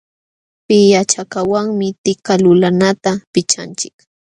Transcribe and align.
Pillachakaqwanmi 0.67 1.87
tika 2.03 2.33
lulanata 2.43 3.11
pichanchik. 3.33 3.95